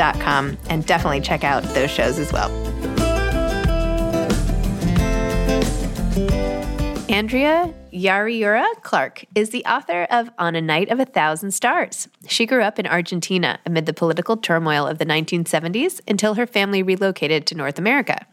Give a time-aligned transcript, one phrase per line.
[0.00, 2.50] and definitely check out those shows as well.
[7.08, 12.08] Andrea Yaryura Clark is the author of On a Night of a Thousand Stars.
[12.28, 16.82] She grew up in Argentina amid the political turmoil of the 1970s until her family
[16.82, 18.26] relocated to North America.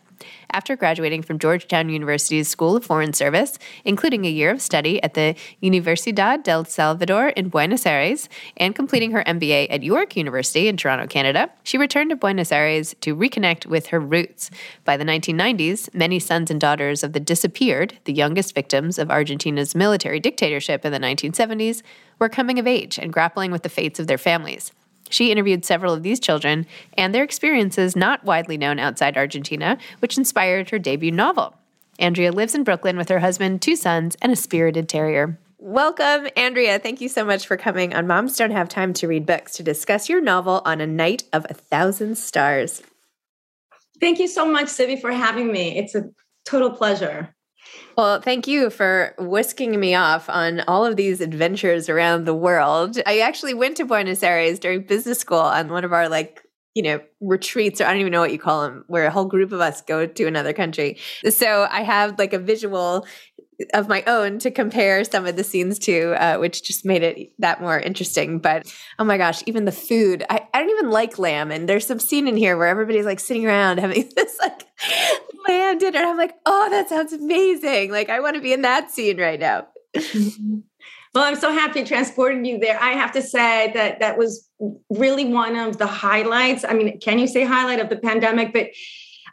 [0.51, 5.13] After graduating from Georgetown University's School of Foreign Service, including a year of study at
[5.13, 10.78] the Universidad del Salvador in Buenos Aires and completing her MBA at York University in
[10.78, 14.50] Toronto, Canada, she returned to Buenos Aires to reconnect with her roots.
[14.85, 19.76] By the 1990s, many sons and daughters of the disappeared, the youngest victims of Argentina's
[19.76, 21.81] military dictatorship in the 1970s,
[22.19, 24.72] were coming of age and grappling with the fates of their families.
[25.14, 26.66] She interviewed several of these children
[26.98, 31.54] and their experiences not widely known outside Argentina, which inspired her debut novel.
[32.00, 35.38] Andrea lives in Brooklyn with her husband, two sons, and a spirited terrier.
[35.60, 36.80] Welcome, Andrea.
[36.80, 39.64] Thank you so much for coming on Moms Don't Have Time to Read Books to
[39.64, 42.82] discuss your novel On a Night of a Thousand Stars.
[44.00, 45.78] Thank you so much, Zibby, for having me.
[45.78, 46.10] It's a
[46.44, 47.36] total pleasure.
[47.98, 52.98] Well, thank you for whisking me off on all of these adventures around the world.
[53.06, 56.44] I actually went to Buenos Aires during business school on one of our like
[56.76, 59.26] you know, retreats, or I don't even know what you call them, where a whole
[59.26, 60.98] group of us go to another country.
[61.30, 63.06] So I have like a visual
[63.74, 67.34] of my own to compare some of the scenes to, uh, which just made it
[67.40, 68.40] that more interesting.
[68.40, 71.52] But oh my gosh, even the food, I, I don't even like lamb.
[71.52, 74.64] And there's some scene in here where everybody's like sitting around having this like
[75.48, 76.00] lamb dinner.
[76.00, 77.92] And I'm like, oh, that sounds amazing.
[77.92, 79.68] Like I want to be in that scene right now.
[81.14, 82.82] Well, I'm so happy transporting you there.
[82.82, 84.50] I have to say that that was
[84.90, 86.66] really one of the highlights.
[86.68, 88.52] I mean, can you say highlight of the pandemic?
[88.52, 88.70] But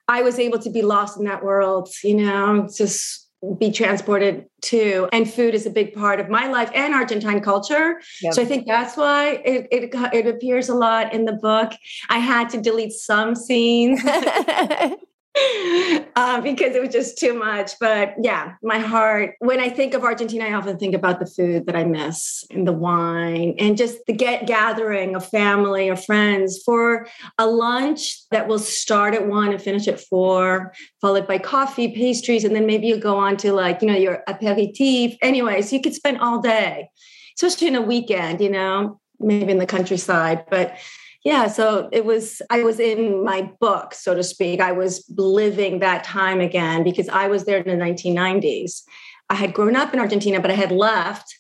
[0.07, 3.20] I was able to be lost in that world, you know, just
[3.59, 8.01] be transported to and food is a big part of my life and argentine culture.
[8.23, 8.35] Yep.
[8.35, 11.73] so i think that's why it, it it appears a lot in the book.
[12.09, 14.03] I had to delete some scenes
[16.17, 17.73] uh, because it was just too much.
[17.79, 21.67] But yeah, my heart, when I think of Argentina, I often think about the food
[21.67, 26.61] that I miss and the wine and just the get gathering of family or friends
[26.65, 27.07] for
[27.39, 32.45] a lunch that will start at one and finish at four, followed by coffee, pastries,
[32.45, 35.17] and then maybe you go on to like, you know, your aperitif.
[35.23, 36.91] Anyway, so you could spend all day,
[37.37, 40.45] especially in a weekend, you know, maybe in the countryside.
[40.51, 40.77] But
[41.25, 44.61] yeah so it was i was in my book so to speak.
[44.61, 48.83] I was living that time again because i was there in the 1990s
[49.29, 51.37] i had grown up in argentina but i had left.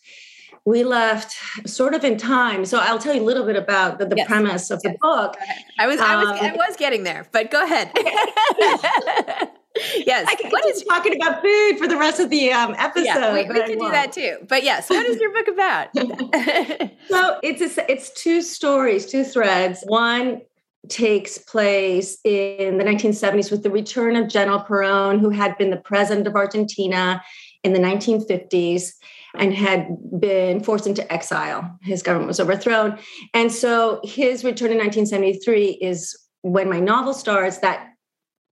[0.66, 1.34] We left
[1.66, 2.66] sort of in time.
[2.66, 4.28] So i'll tell you a little bit about the, the yes.
[4.28, 4.92] premise of yes.
[4.92, 5.36] the book
[5.78, 7.90] i was i was um, i was getting there but go ahead
[10.06, 10.26] yes.
[10.28, 13.04] I could what is talking about food for the rest of the um, episode.
[13.04, 14.38] Yeah, we, we can do that too.
[14.48, 15.88] But yes, what is your book about?
[17.08, 19.82] so it's a, it's two stories, two threads.
[19.86, 20.42] One
[20.88, 25.76] takes place in the 1970s with the return of General Perón, who had been the
[25.76, 27.22] president of Argentina
[27.62, 28.92] in the 1950s
[29.36, 29.88] and had
[30.18, 31.78] been forced into exile.
[31.82, 32.98] His government was overthrown.
[33.34, 37.58] And so his return in 1973 is when my novel starts.
[37.58, 37.86] That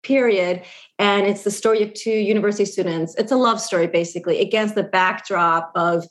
[0.02, 0.62] period.
[0.98, 3.14] And it's the story of two university students.
[3.16, 6.06] It's a love story, basically, against the backdrop of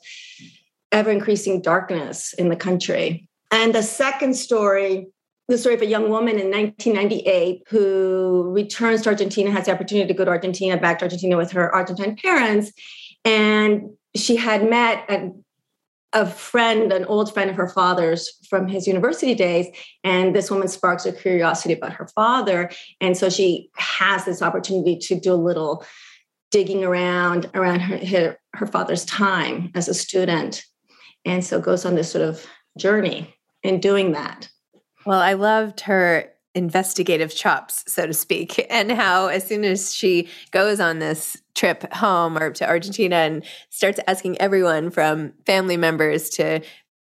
[0.92, 3.28] ever increasing darkness in the country.
[3.50, 5.08] And the second story,
[5.48, 10.08] the story of a young woman in 1998 who returns to Argentina, has the opportunity
[10.08, 12.72] to go to Argentina, back to Argentina with her Argentine parents.
[13.24, 15.22] And she had met at
[16.12, 19.66] a friend, an old friend of her father's from his university days.
[20.04, 22.70] And this woman sparks a curiosity about her father.
[23.00, 25.84] And so she has this opportunity to do a little
[26.50, 30.64] digging around around her, her, her father's time as a student.
[31.24, 32.46] And so goes on this sort of
[32.78, 34.48] journey in doing that.
[35.04, 40.28] Well, I loved her investigative chops, so to speak, and how as soon as she
[40.50, 46.28] goes on this trip home or to Argentina and starts asking everyone from family members
[46.30, 46.60] to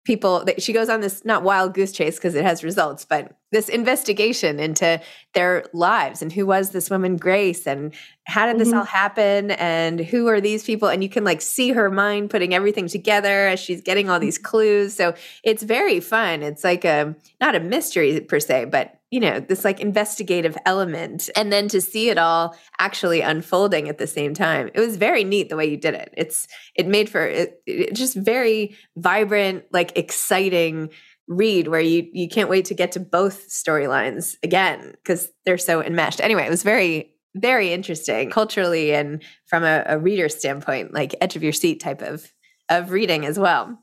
[0.06, 3.38] people that she goes on this not wild goose chase because it has results but
[3.51, 5.00] this investigation into
[5.33, 7.94] their lives and who was this woman grace and
[8.25, 8.80] how did this mm-hmm.
[8.80, 10.88] all happen and who are these people?
[10.88, 14.38] And you can like see her mind putting everything together as she's getting all these
[14.38, 14.94] clues.
[14.94, 16.44] So it's very fun.
[16.44, 21.30] It's like a not a mystery per se but you know this like investigative element
[21.36, 24.70] and then to see it all actually unfolding at the same time.
[24.74, 26.14] It was very neat the way you did it.
[26.16, 30.90] It's it made for it, it just very vibrant like exciting
[31.28, 35.82] read where you you can't wait to get to both storylines again because they're so
[35.82, 36.22] enmeshed.
[36.22, 41.36] Anyway it was very very interesting culturally and from a, a reader standpoint like edge
[41.36, 42.32] of your seat type of
[42.70, 43.80] of reading as well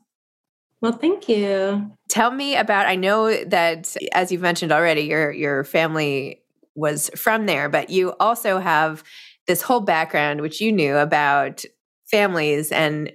[0.81, 1.91] well, thank you.
[2.09, 6.41] Tell me about I know that as you've mentioned already your your family
[6.75, 9.03] was from there, but you also have
[9.47, 11.63] this whole background which you knew about
[12.09, 13.11] families and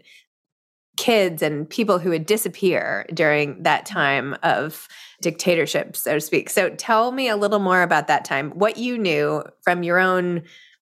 [0.96, 4.88] kids and people who would disappear during that time of
[5.22, 6.50] dictatorship, so to speak.
[6.50, 10.42] So tell me a little more about that time, what you knew from your own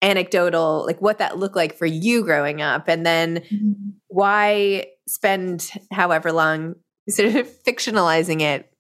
[0.02, 3.72] anecdotal, like what that looked like for you growing up, and then mm-hmm.
[4.08, 6.76] why spend however long
[7.10, 8.72] sort of fictionalizing it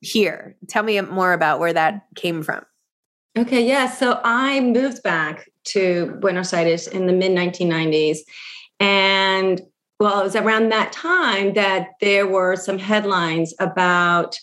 [0.00, 0.56] here.
[0.68, 2.64] Tell me more about where that came from.
[3.36, 3.90] Okay, yeah.
[3.90, 8.18] So I moved back to Buenos Aires in the mid 1990s.
[8.80, 9.60] And
[9.98, 14.38] well, it was around that time that there were some headlines about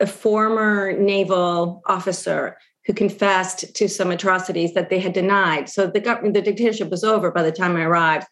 [0.00, 2.56] a former naval officer
[2.86, 5.68] who confessed to some atrocities that they had denied.
[5.68, 8.26] So the government, the dictatorship was over by the time I arrived.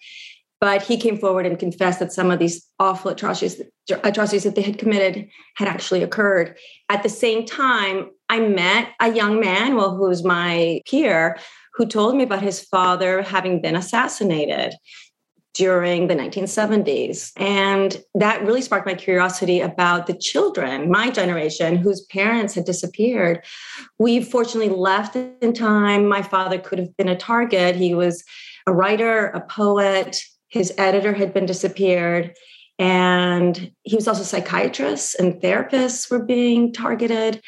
[0.65, 3.61] But he came forward and confessed that some of these awful atrocities,
[4.03, 6.57] atrocities that they had committed had actually occurred.
[6.89, 11.37] At the same time, I met a young man, well, who's my peer,
[11.75, 14.73] who told me about his father having been assassinated.
[15.55, 17.31] during the 1970s.
[17.37, 23.45] And that really sparked my curiosity about the children, my generation, whose parents had disappeared.
[23.99, 26.07] We fortunately left in time.
[26.07, 27.77] My father could have been a target.
[27.77, 28.25] He was
[28.67, 30.21] a writer, a poet.
[30.55, 32.35] His editor had been disappeared.
[32.79, 37.41] And he was also a psychiatrist, and therapists were being targeted.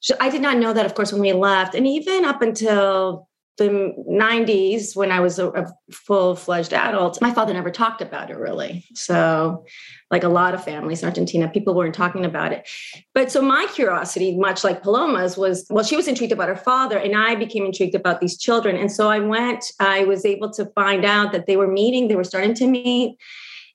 [0.00, 1.74] So I did not know that, of course, when we left.
[1.74, 3.28] And even up until
[3.60, 8.38] the 90s when i was a, a, full-fledged adult my father never talked about it
[8.38, 8.84] really.
[8.94, 9.64] So
[10.10, 12.68] like a lot of families in argentina people weren't talking about it.
[13.14, 16.98] But so my curiosity much like paloma's was well she was intrigued about her father
[16.98, 18.76] and i became intrigued about these children.
[18.76, 22.16] And so i went i was able to find out that they were meeting they
[22.16, 23.18] were starting to meet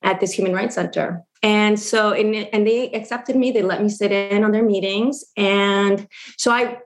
[0.02, 1.22] at this human rights center.
[1.42, 5.24] And so and, and they accepted me they let me sit in on their meetings.
[5.36, 6.78] And so i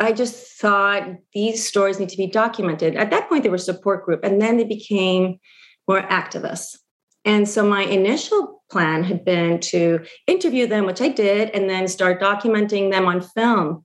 [0.00, 2.96] I just thought these stories need to be documented.
[2.96, 5.38] At that point, they were support group, and then they became
[5.86, 6.76] more activists.
[7.24, 11.88] And so my initial plan had been to interview them, which I did, and then
[11.88, 13.84] start documenting them on film.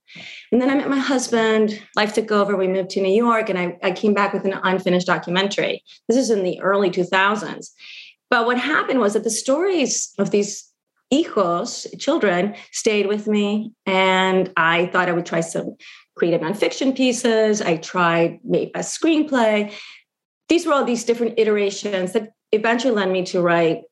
[0.51, 3.57] And then I met my husband, life took over, we moved to New York, and
[3.57, 5.83] I, I came back with an unfinished documentary.
[6.07, 7.67] This is in the early 2000s.
[8.29, 10.68] But what happened was that the stories of these
[11.11, 13.73] hijos, children, stayed with me.
[13.85, 15.75] And I thought I would try some
[16.15, 17.61] creative nonfiction pieces.
[17.61, 19.73] I tried made a screenplay.
[20.49, 23.83] These were all these different iterations that eventually led me to write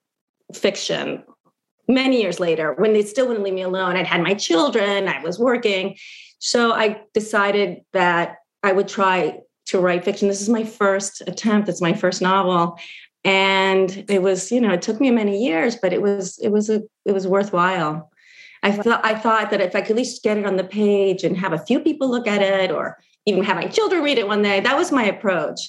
[0.54, 1.24] fiction
[1.88, 3.96] many years later when they still wouldn't leave me alone.
[3.96, 5.96] I'd had my children, I was working.
[6.40, 10.28] So I decided that I would try to write fiction.
[10.28, 12.78] This is my first attempt, it's my first novel
[13.28, 16.70] and it was you know it took me many years but it was it was
[16.70, 18.10] a it was worthwhile.
[18.64, 21.24] I thought i thought that if i could at least get it on the page
[21.24, 24.28] and have a few people look at it or even have my children read it
[24.28, 25.60] one day that was my approach.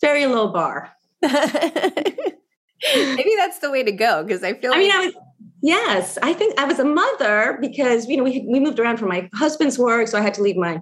[0.00, 0.92] Very low bar.
[1.22, 5.14] Maybe that's the way to go because i feel like i mean i was
[5.62, 9.06] yes i think i was a mother because you know we, we moved around for
[9.06, 10.78] my husband's work so i had to leave my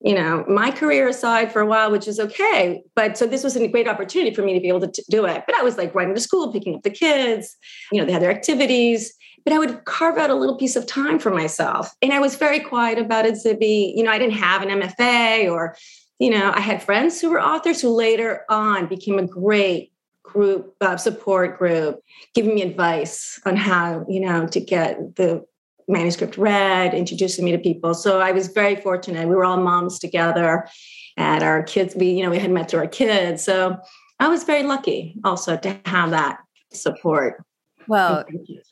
[0.00, 2.82] you know my career aside for a while which is okay.
[2.94, 5.24] But so this was a great opportunity for me to be able to t- do
[5.24, 5.44] it.
[5.46, 7.56] But i was like running to school picking up the kids
[7.92, 9.14] you know they had their activities.
[9.44, 11.92] But i would carve out a little piece of time for myself.
[12.02, 15.50] And i was very quiet about it zibby you know i didn't have an mfa
[15.50, 15.76] or
[16.18, 20.74] you know i had friends who were authors who later on became a great group
[20.80, 22.00] uh, support group
[22.34, 25.44] giving me advice on how you know to get the
[25.88, 27.94] manuscript read, introducing me to people.
[27.94, 29.28] So I was very fortunate.
[29.28, 30.68] We were all moms together
[31.16, 33.44] and our kids, we, you know, we had met through our kids.
[33.44, 33.76] So
[34.20, 36.38] I was very lucky also to have that
[36.72, 37.42] support.
[37.88, 38.24] Well,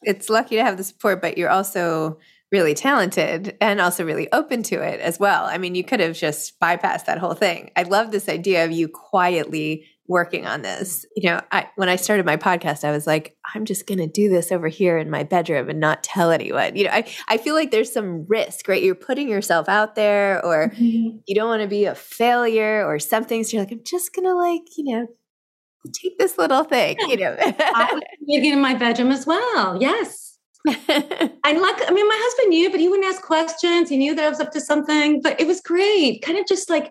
[0.03, 2.19] it's lucky to have the support, but you're also
[2.51, 5.45] really talented and also really open to it as well.
[5.45, 7.71] I mean, you could have just bypassed that whole thing.
[7.77, 11.07] I love this idea of you quietly working on this.
[11.17, 14.07] You know, I, when I started my podcast, I was like, I'm just going to
[14.07, 16.77] do this over here in my bedroom and not tell anyone.
[16.77, 18.83] You know, I, I feel like there's some risk, right?
[18.83, 21.19] You're putting yourself out there or mm-hmm.
[21.27, 23.45] you don't want to be a failure or something.
[23.45, 25.07] So you're like, I'm just going to like, you know,
[25.93, 27.37] take this little thing, you know.
[27.39, 29.81] I in my bedroom as well.
[29.81, 30.39] Yes.
[30.67, 33.91] and like, I mean, my husband knew, but he wouldn't ask questions.
[33.91, 36.23] He knew that I was up to something, but it was great.
[36.23, 36.91] Kind of just like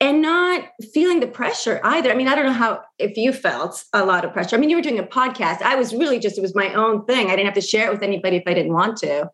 [0.00, 0.64] and not
[0.94, 2.10] feeling the pressure either.
[2.10, 4.56] I mean, I don't know how if you felt a lot of pressure.
[4.56, 5.60] I mean, you were doing a podcast.
[5.60, 7.26] I was really just it was my own thing.
[7.26, 9.30] I didn't have to share it with anybody if I didn't want to.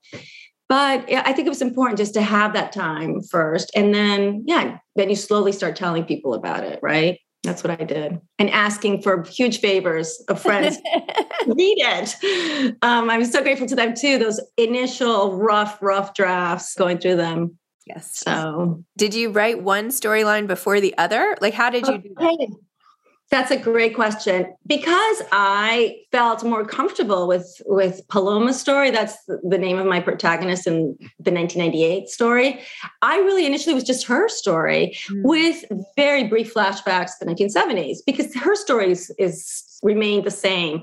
[0.68, 4.78] But I think it was important just to have that time first, and then yeah,
[4.96, 7.20] then you slowly start telling people about it, right?
[7.44, 10.78] That's what I did, and asking for huge favors of friends.
[11.46, 12.76] read it.
[12.82, 14.18] Um, I'm so grateful to them too.
[14.18, 18.18] Those initial rough, rough drafts, going through them Yes.
[18.18, 21.36] So, did you write one storyline before the other?
[21.40, 22.48] Like, how did you do that?
[23.30, 24.54] That's a great question.
[24.66, 28.90] Because I felt more comfortable with with Paloma's story.
[28.90, 32.60] That's the name of my protagonist in the 1998 story.
[33.02, 35.22] I really initially was just her story mm.
[35.24, 35.64] with
[35.96, 40.82] very brief flashbacks to the 1970s because her story is, is remained the same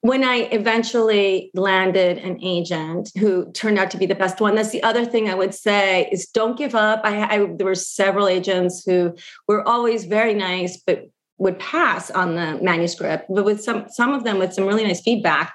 [0.00, 4.70] when I eventually landed an agent who turned out to be the best one, that's
[4.70, 7.00] the other thing I would say is don't give up.
[7.02, 9.16] I, I, there were several agents who
[9.48, 14.24] were always very nice, but would pass on the manuscript, but with some some of
[14.24, 15.54] them with some really nice feedback.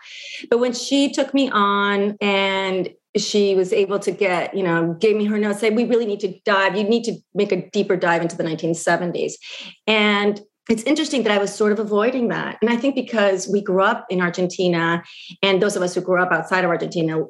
[0.49, 5.15] But when she took me on and she was able to get, you know, gave
[5.15, 7.95] me her notes, say, we really need to dive, you need to make a deeper
[7.95, 9.33] dive into the 1970s.
[9.85, 12.57] And it's interesting that I was sort of avoiding that.
[12.61, 15.03] And I think because we grew up in Argentina,
[15.41, 17.23] and those of us who grew up outside of Argentina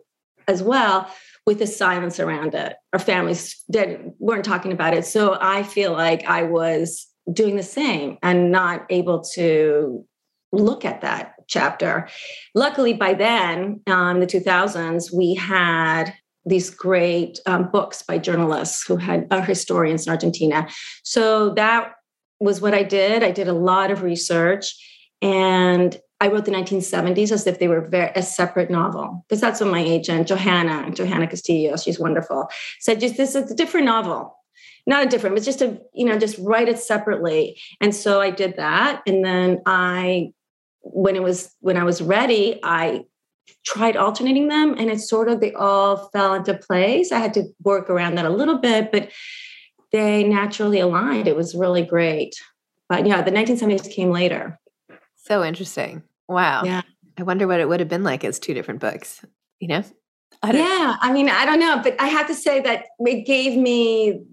[0.48, 1.10] as well,
[1.46, 5.06] with the silence around it, our families that weren't talking about it.
[5.06, 10.06] So I feel like I was doing the same and not able to
[10.52, 12.08] look at that chapter.
[12.56, 16.14] Luckily, by then, um, in the 2000s, we had
[16.46, 20.68] these great um, books by journalists who had uh, historians in Argentina.
[21.04, 21.94] So that
[22.44, 23.24] was what I did.
[23.24, 24.76] I did a lot of research
[25.22, 29.60] and I wrote the 1970s as if they were very, a separate novel because that's
[29.60, 33.00] what my agent Johanna Johanna Castillo, she's wonderful, said.
[33.00, 34.38] Just this is a different novel,
[34.86, 37.60] not a different, but just to you know just write it separately.
[37.82, 40.32] And so I did that, and then I,
[40.82, 43.04] when it was when I was ready, I
[43.66, 47.12] tried alternating them, and it sort of they all fell into place.
[47.12, 49.10] I had to work around that a little bit, but
[49.94, 51.28] they naturally aligned.
[51.28, 52.36] It was really great.
[52.90, 54.60] But yeah, the 1970s came later.
[55.16, 56.04] So interesting.
[56.28, 56.64] Wow.
[56.66, 56.82] Yeah.
[57.18, 59.24] I wonder what it would have been like as two different books,
[59.60, 59.84] you know?
[60.42, 60.98] I yeah.
[61.00, 64.24] I mean, I don't know, but I have to say that it gave me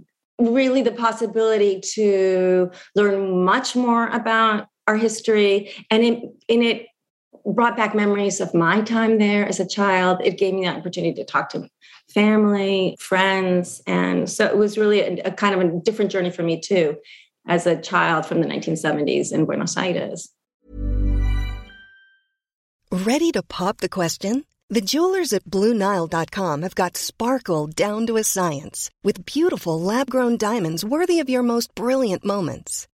[0.41, 6.87] really the possibility to learn much more about our history and it, and it
[7.45, 10.21] brought back memories of my time there as a child.
[10.25, 11.69] It gave me the opportunity to talk to
[12.09, 13.83] family, friends.
[13.87, 16.97] And so it was really a, a kind of a different journey for me too,
[17.47, 20.31] as a child from the 1970s in Buenos Aires.
[22.91, 24.45] Ready to pop the question?
[24.69, 30.37] The jewelers at BlueNile.com have got sparkle down to a science with beautiful lab grown
[30.37, 32.87] diamonds worthy of your most brilliant moments.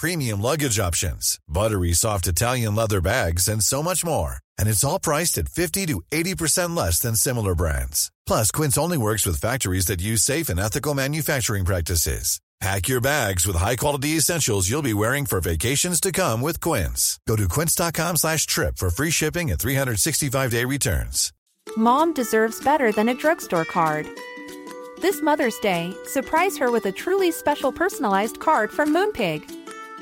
[0.00, 4.36] premium luggage options, buttery soft Italian leather bags, and so much more.
[4.58, 8.10] And it's all priced at 50 to 80% less than similar brands.
[8.26, 12.40] Plus, Quince only works with factories that use safe and ethical manufacturing practices.
[12.60, 17.18] Pack your bags with high-quality essentials you'll be wearing for vacations to come with Quince.
[17.26, 21.32] Go to quince.com slash trip for free shipping and 365-day returns.
[21.76, 24.06] Mom deserves better than a drugstore card.
[25.00, 29.59] This Mother's Day, surprise her with a truly special personalized card from Moonpig.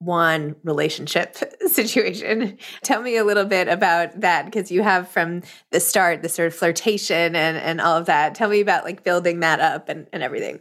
[0.00, 2.58] Juan relationship situation.
[2.82, 6.48] Tell me a little bit about that because you have from the start the sort
[6.48, 8.34] of flirtation and, and all of that.
[8.34, 10.60] Tell me about like building that up and, and everything.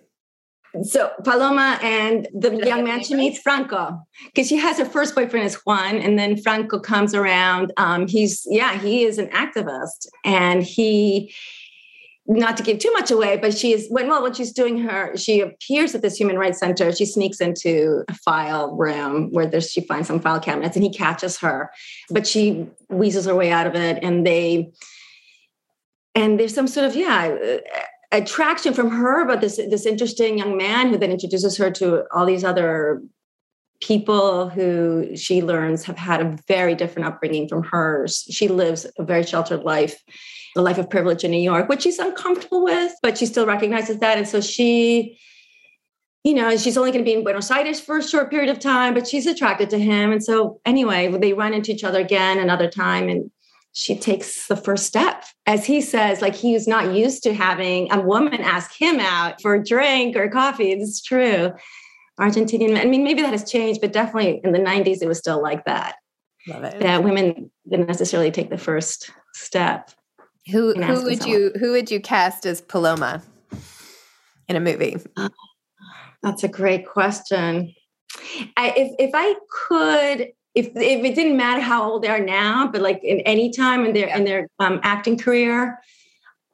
[0.84, 5.46] So Paloma and the young man she meets Franco because she has her first boyfriend
[5.46, 7.72] is Juan, and then Franco comes around.
[7.78, 11.34] Um, he's yeah, he is an activist, and he
[12.28, 15.16] not to give too much away, but she is when well when she's doing her,
[15.16, 16.92] she appears at this human rights center.
[16.92, 20.92] She sneaks into a file room where there's she finds some file cabinets, and he
[20.92, 21.72] catches her,
[22.10, 24.72] but she weasels her way out of it, and they
[26.16, 27.58] and there's some sort of yeah uh,
[28.12, 32.26] attraction from her about this this interesting young man who then introduces her to all
[32.26, 33.02] these other
[33.82, 38.26] people who she learns have had a very different upbringing from hers.
[38.32, 40.02] She lives a very sheltered life,
[40.56, 44.00] a life of privilege in New York, which she's uncomfortable with, but she still recognizes
[44.00, 44.18] that.
[44.18, 45.20] And so she,
[46.24, 48.60] you know, she's only going to be in Buenos Aires for a short period of
[48.60, 50.12] time, but she's attracted to him.
[50.12, 53.30] And so anyway, they run into each other again another time and
[53.74, 55.26] she takes the first step.
[55.46, 59.56] As he says, like he's not used to having a woman ask him out for
[59.56, 60.72] a drink or coffee.
[60.72, 61.52] It's true.
[62.18, 65.42] Argentinian, I mean, maybe that has changed, but definitely in the 90s, it was still
[65.42, 65.96] like that.
[66.48, 69.92] That women didn't necessarily take the first step.
[70.52, 71.40] Who who would someone.
[71.40, 73.24] you who would you cast as Paloma
[74.48, 74.98] in a movie?
[75.18, 75.30] Uh,
[76.24, 77.74] that's a great question.
[78.56, 82.68] I, if if I could if if it didn't matter how old they are now,
[82.68, 85.80] but like in any time in their in their um, acting career,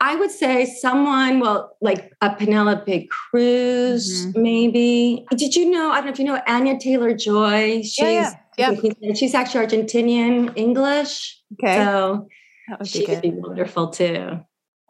[0.01, 4.41] I would say someone, well, like a Penelope Cruz, mm-hmm.
[4.41, 5.25] maybe.
[5.35, 5.91] Did you know?
[5.91, 7.83] I don't know if you know Anya Taylor Joy.
[7.83, 8.71] She's yeah, yeah.
[8.99, 9.13] yeah.
[9.13, 11.39] she's actually Argentinian English.
[11.53, 12.27] Okay, so
[12.83, 14.41] she could be wonderful too.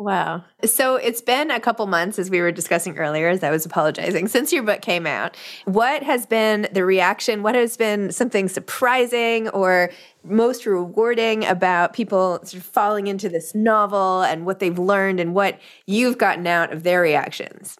[0.01, 0.43] Wow.
[0.65, 4.27] So it's been a couple months, as we were discussing earlier, as I was apologizing,
[4.29, 5.37] since your book came out.
[5.65, 7.43] What has been the reaction?
[7.43, 9.91] What has been something surprising or
[10.23, 15.35] most rewarding about people sort of falling into this novel and what they've learned and
[15.35, 17.77] what you've gotten out of their reactions?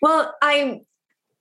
[0.00, 0.82] Well, I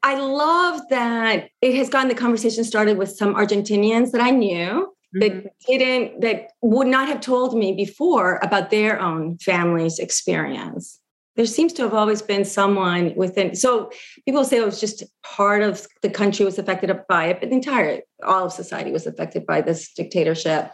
[0.04, 4.92] I love that it has gotten the conversation started with some Argentinians that I knew
[5.14, 5.48] that mm-hmm.
[5.68, 11.00] didn't that would not have told me before about their own family's experience
[11.36, 13.92] there seems to have always been someone within so
[14.26, 17.50] people say oh, it was just part of the country was affected by it but
[17.50, 20.72] the entire all of society was affected by this dictatorship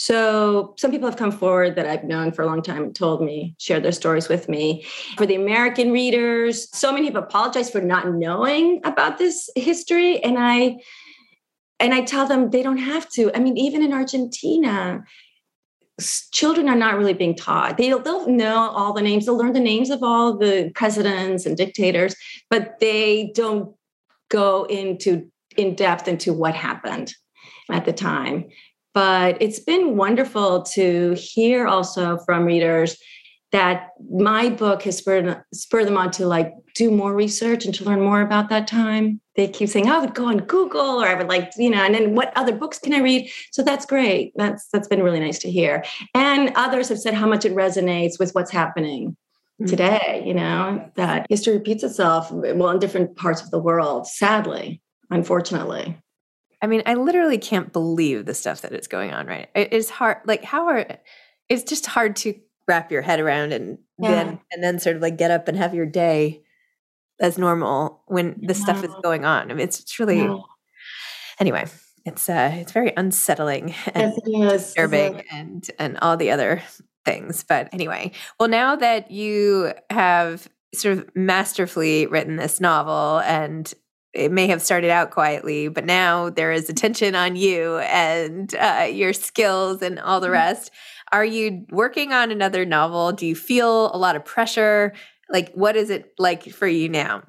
[0.00, 3.54] so some people have come forward that I've known for a long time told me,
[3.58, 4.86] shared their stories with me.
[5.18, 10.18] For the American readers, so many have apologized for not knowing about this history.
[10.24, 10.78] And I
[11.80, 13.34] and I tell them they don't have to.
[13.34, 15.02] I mean, even in Argentina,
[16.30, 17.76] children are not really being taught.
[17.76, 21.56] They'll, they'll know all the names, they'll learn the names of all the presidents and
[21.56, 22.14] dictators,
[22.48, 23.74] but they don't
[24.28, 27.12] go into in depth into what happened
[27.70, 28.48] at the time.
[28.94, 32.96] But it's been wonderful to hear also from readers
[33.52, 37.84] that my book has spurred, spurred them on to like do more research and to
[37.84, 39.20] learn more about that time.
[39.34, 41.82] They keep saying, oh, I would go on Google or I would like, you know,
[41.82, 43.30] and then what other books can I read?
[43.50, 44.32] So that's great.
[44.36, 45.84] That's that's been really nice to hear.
[46.14, 49.16] And others have said how much it resonates with what's happening
[49.60, 49.66] mm-hmm.
[49.66, 54.80] today, you know, that history repeats itself, well, in different parts of the world, sadly,
[55.10, 55.96] unfortunately.
[56.62, 59.48] I mean, I literally can't believe the stuff that is going on, right?
[59.54, 60.18] It is hard.
[60.26, 60.98] Like, how are,
[61.48, 62.34] it's just hard to
[62.70, 64.10] wrap your head around and yeah.
[64.10, 66.42] then and then sort of like get up and have your day
[67.20, 68.60] as normal when the yeah.
[68.60, 69.50] stuff is going on.
[69.50, 70.38] I mean, it's, it's really yeah.
[71.40, 71.66] anyway.
[72.06, 76.62] It's uh, it's very unsettling and yes, disturbing, and and all the other
[77.04, 77.44] things.
[77.46, 83.74] But anyway, well, now that you have sort of masterfully written this novel and
[84.12, 88.88] it may have started out quietly, but now there is attention on you and uh,
[88.90, 90.34] your skills and all the mm-hmm.
[90.34, 90.70] rest.
[91.12, 93.12] Are you working on another novel?
[93.12, 94.92] Do you feel a lot of pressure?
[95.28, 97.22] Like, what is it like for you now?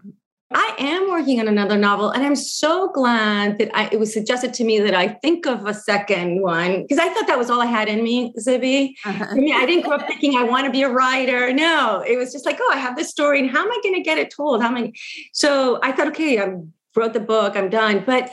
[0.53, 4.53] I am working on another novel, and I'm so glad that I, it was suggested
[4.55, 7.61] to me that I think of a second one because I thought that was all
[7.61, 8.95] I had in me, Zibby.
[9.05, 9.27] Uh-huh.
[9.29, 11.53] I mean, I didn't grow up thinking I want to be a writer.
[11.53, 13.95] No, it was just like, oh, I have this story, and how am I going
[13.95, 14.61] to get it told?
[14.61, 14.91] How am I?
[15.31, 16.53] So I thought, okay, I
[16.97, 18.03] wrote the book, I'm done.
[18.05, 18.29] But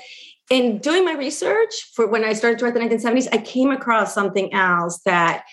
[0.51, 4.15] in doing my research for when I started to write the 1970s, I came across
[4.15, 5.45] something else that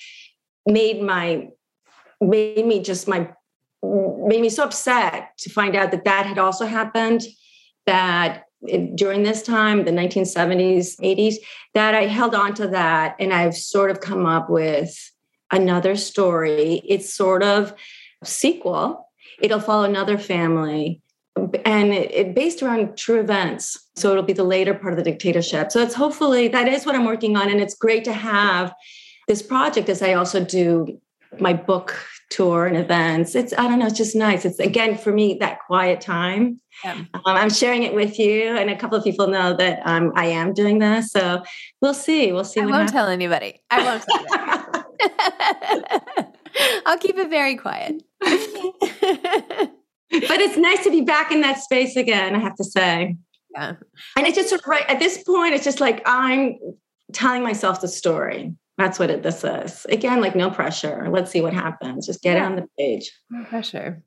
[0.65, 1.49] made my
[2.21, 3.29] made me just my
[3.83, 7.21] made me so upset to find out that that had also happened.
[7.85, 8.45] That
[8.95, 11.35] during this time, the 1970s, 80s,
[11.75, 14.97] that I held on to that, and I've sort of come up with
[15.51, 16.81] another story.
[16.87, 17.73] It's sort of
[18.23, 19.07] sequel.
[19.39, 21.01] It'll follow another family
[21.35, 23.77] and it, it, based around true events.
[23.95, 25.71] So it'll be the later part of the dictatorship.
[25.71, 27.49] So it's hopefully that is what i'm working on.
[27.49, 28.73] And it's great to have
[29.27, 30.99] this project as i also do
[31.39, 31.97] my book
[32.29, 33.35] tour and events.
[33.35, 34.45] It's i don't know it's just nice.
[34.45, 36.61] It's again for me that quiet time.
[36.83, 36.93] Yeah.
[37.13, 40.25] um, i'm sharing it with you and a couple of people know that um, i
[40.27, 41.11] am doing this.
[41.11, 41.43] So
[41.81, 42.31] we'll see.
[42.31, 42.91] We'll see i won't happens.
[42.91, 43.61] tell anybody.
[43.69, 44.85] I won't tell
[46.85, 48.01] i'll keep it very quiet
[50.11, 53.17] but it's nice to be back in that space again, I have to say.
[53.55, 53.73] Yeah.
[54.17, 56.57] And it's just sort of right at this point, it's just like I'm
[57.13, 58.53] telling myself the story.
[58.77, 59.85] That's what it, this is.
[59.85, 61.07] Again, like no pressure.
[61.09, 62.05] Let's see what happens.
[62.05, 62.45] Just get yeah.
[62.45, 63.11] on the page.
[63.29, 64.03] No pressure.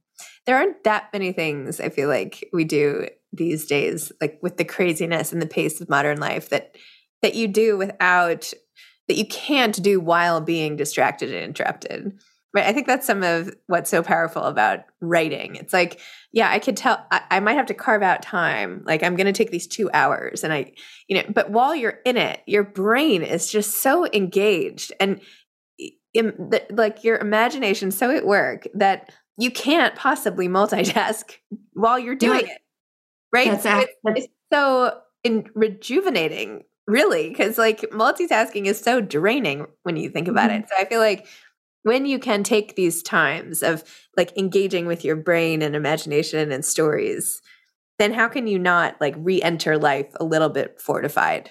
[0.47, 4.65] There aren't that many things I feel like we do these days, like with the
[4.65, 6.77] craziness and the pace of modern life that
[7.23, 8.53] that you do without
[9.09, 12.13] that you can't do while being distracted and interrupted.
[12.55, 12.67] Right.
[12.67, 15.57] I think that's some of what's so powerful about writing.
[15.57, 16.01] It's like,
[16.33, 18.83] yeah, I could tell I, I might have to carve out time.
[18.87, 20.73] Like I'm going to take these two hours and I,
[21.09, 25.21] you know, but while you're in it, your brain is just so engaged and
[26.15, 31.37] in the, like your imagination so at work that you can't possibly multitask
[31.75, 32.59] while you're doing it.
[33.31, 33.51] Right.
[33.51, 39.97] That's so it's, it's so in rejuvenating really because like multitasking is so draining when
[39.97, 40.63] you think about mm-hmm.
[40.63, 41.27] it so i feel like
[41.83, 43.85] when you can take these times of
[44.17, 47.41] like engaging with your brain and imagination and stories
[47.99, 51.51] then how can you not like re-enter life a little bit fortified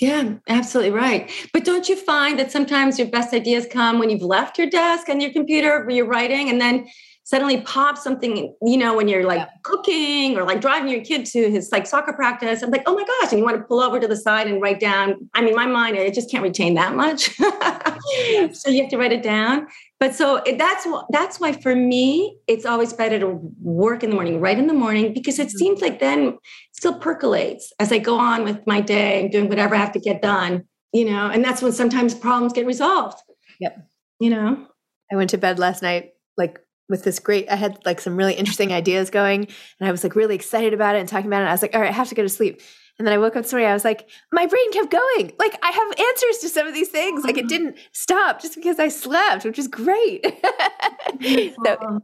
[0.00, 1.30] yeah, absolutely right.
[1.52, 5.08] But don't you find that sometimes your best ideas come when you've left your desk
[5.08, 6.88] and your computer, you're writing, and then
[7.34, 9.48] suddenly pop something, you know, when you're like yeah.
[9.64, 12.62] cooking or like driving your kid to his like soccer practice.
[12.62, 13.32] I'm like, oh my gosh.
[13.32, 15.28] And you want to pull over to the side and write down.
[15.34, 17.30] I mean, my mind, it just can't retain that much.
[18.56, 19.66] so you have to write it down.
[19.98, 24.14] but so it, that's that's why for me it's always better to work in the
[24.14, 25.58] morning right in the morning because it mm-hmm.
[25.58, 26.38] seems like then it
[26.72, 30.00] still percolates as i go on with my day and doing whatever i have to
[30.00, 33.18] get done you know and that's when sometimes problems get resolved
[33.60, 33.88] yep
[34.20, 34.66] you know
[35.12, 38.34] i went to bed last night like with this great i had like some really
[38.34, 39.46] interesting ideas going
[39.80, 41.74] and i was like really excited about it and talking about it i was like
[41.74, 42.60] all right i have to go to sleep
[42.98, 45.32] and then I woke up this morning, I was like, my brain kept going.
[45.40, 47.24] Like I have answers to some of these things.
[47.24, 47.48] Like it mm-hmm.
[47.48, 50.24] didn't stop just because I slept, which is great.
[50.24, 50.40] so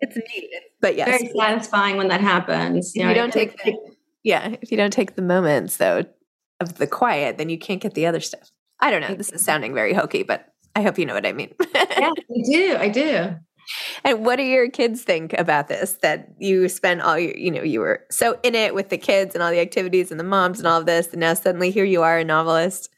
[0.01, 0.51] it's neat.
[0.81, 1.09] But yes.
[1.09, 2.97] Very satisfying when that happens.
[2.97, 3.77] You, know, you don't take the,
[4.25, 6.05] yeah, if you don't take the moments though
[6.59, 8.51] of the quiet, then you can't get the other stuff.
[8.81, 9.15] I don't know.
[9.15, 11.55] This is sounding very hokey, but I hope you know what I mean.
[11.75, 12.77] yeah, I do.
[12.77, 13.37] I do.
[14.05, 15.95] And what do your kids think about this?
[16.03, 19.35] That you spent all your, you know, you were so in it with the kids
[19.35, 21.85] and all the activities and the moms and all of this, and now suddenly here
[21.85, 22.91] you are, a novelist.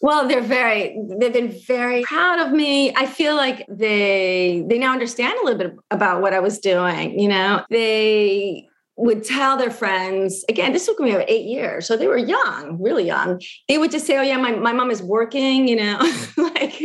[0.00, 2.92] Well, they're very they've been very proud of me.
[2.96, 7.18] I feel like they they now understand a little bit about what I was doing,
[7.18, 7.64] you know.
[7.70, 12.18] They would tell their friends again this took me about eight years so they were
[12.18, 13.40] young really young.
[13.68, 15.98] They would just say oh yeah my, my mom is working you know
[16.36, 16.78] like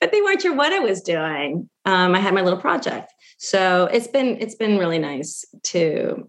[0.00, 1.68] but they weren't sure what i was doing.
[1.86, 3.12] Um, i had my little project.
[3.38, 6.28] So it's been it's been really nice to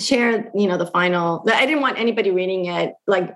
[0.00, 3.32] share you know the final i didn't want anybody reading it like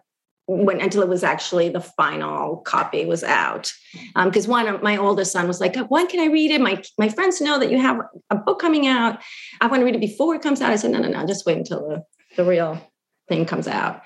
[0.48, 3.70] when until it was actually the final copy was out.
[4.16, 6.60] Because um, one of my oldest son was like when can i read it?
[6.60, 9.20] My my friends know that you have a book coming out.
[9.60, 10.72] I want to read it before it comes out.
[10.72, 12.04] I said no no no just wait until the,
[12.36, 12.80] the real
[13.28, 14.02] thing comes out.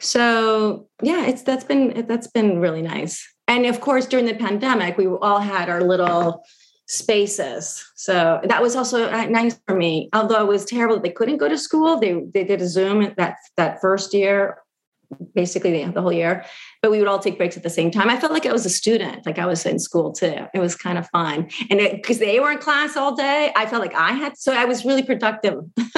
[0.00, 3.24] So yeah it's that's been that's been really nice.
[3.46, 6.42] And of course during the pandemic we all had our little
[6.88, 7.84] spaces.
[7.94, 10.08] So that was also uh, nice for me.
[10.12, 12.00] Although it was terrible they couldn't go to school.
[12.00, 14.58] They they did a zoom that that first year
[15.34, 16.44] basically the, the whole year
[16.82, 18.08] but we would all take breaks at the same time.
[18.08, 20.46] I felt like i was a student like i was in school too.
[20.54, 21.48] It was kind of fun.
[21.70, 24.64] And because they were in class all day i felt like i had so i
[24.64, 25.60] was really productive.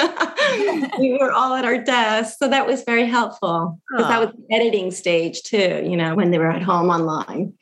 [0.97, 3.79] We were all at our desks so that was very helpful.
[3.91, 7.53] Because that was the editing stage too you know when they were at home online.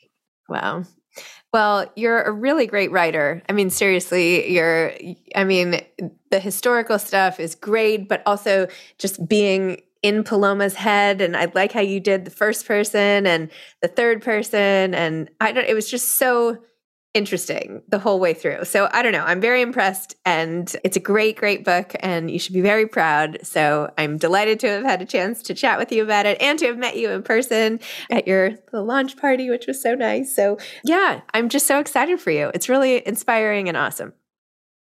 [0.48, 0.86] Wow.
[1.54, 3.42] Well, you're a really great writer.
[3.48, 4.94] I mean, seriously, you're,
[5.34, 5.82] I mean,
[6.30, 11.72] the historical stuff is great, but also just being in Paloma's head and I like
[11.72, 13.50] how you did the first person and
[13.82, 16.60] the third person and I don't it was just so
[17.14, 18.64] interesting the whole way through.
[18.66, 22.38] So I don't know, I'm very impressed and it's a great great book and you
[22.38, 23.40] should be very proud.
[23.44, 26.60] So I'm delighted to have had a chance to chat with you about it and
[26.60, 27.80] to have met you in person
[28.12, 30.36] at your the launch party which was so nice.
[30.36, 32.52] So yeah, I'm just so excited for you.
[32.54, 34.14] It's really inspiring and awesome.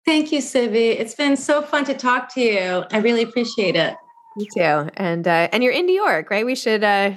[0.06, 0.97] Thank you, Zibby.
[0.97, 2.86] It's been so fun to talk to you.
[2.93, 3.95] I really appreciate it.
[4.38, 4.89] Me too.
[4.95, 6.45] And uh, and you're in New York, right?
[6.45, 7.12] We should uh,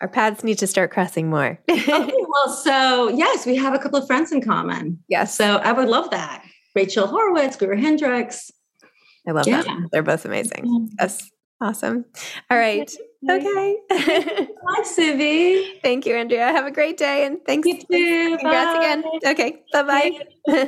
[0.00, 1.58] our paths need to start crossing more.
[1.70, 5.02] okay, well, so yes, we have a couple of friends in common.
[5.08, 5.36] Yes.
[5.36, 6.44] So I would love that.
[6.74, 8.50] Rachel Horowitz, Guru Hendricks.
[9.26, 9.62] I love yeah.
[9.62, 9.88] them.
[9.92, 10.90] They're both amazing.
[10.98, 11.30] Yes.
[11.60, 12.04] Awesome.
[12.50, 12.90] All right.
[13.28, 13.76] Okay.
[13.88, 15.80] Bye, Zibby.
[15.82, 16.52] Thank you, Andrea.
[16.52, 17.66] Have a great day and thanks.
[17.66, 18.36] You too.
[18.38, 18.84] Congrats bye.
[18.84, 19.04] again.
[19.26, 19.62] Okay.
[19.72, 20.54] Bye bye.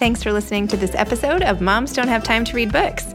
[0.00, 3.14] thanks for listening to this episode of Moms Don't Have Time to Read Books.